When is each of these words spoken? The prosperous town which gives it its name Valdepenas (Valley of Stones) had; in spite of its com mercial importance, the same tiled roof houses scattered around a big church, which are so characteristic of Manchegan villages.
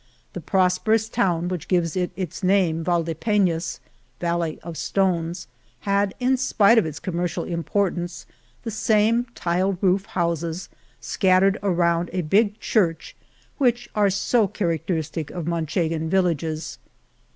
The 0.33 0.41
prosperous 0.41 1.07
town 1.09 1.47
which 1.47 1.67
gives 1.67 1.95
it 1.95 2.09
its 2.15 2.41
name 2.41 2.83
Valdepenas 2.83 3.79
(Valley 4.19 4.59
of 4.63 4.75
Stones) 4.75 5.45
had; 5.81 6.15
in 6.19 6.37
spite 6.37 6.79
of 6.79 6.87
its 6.87 6.99
com 6.99 7.13
mercial 7.13 7.47
importance, 7.47 8.25
the 8.63 8.71
same 8.71 9.27
tiled 9.35 9.77
roof 9.79 10.07
houses 10.07 10.69
scattered 11.01 11.59
around 11.61 12.09
a 12.13 12.23
big 12.23 12.59
church, 12.59 13.15
which 13.59 13.89
are 13.93 14.09
so 14.09 14.47
characteristic 14.47 15.29
of 15.29 15.45
Manchegan 15.45 16.09
villages. 16.09 16.79